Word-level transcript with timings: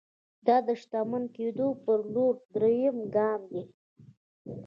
دا 0.47 0.57
د 0.67 0.69
شتمن 0.81 1.23
کېدو 1.35 1.67
پر 1.83 1.99
لور 2.13 2.35
درېيم 2.53 2.97
ګام 3.15 3.41
دی. 3.51 3.63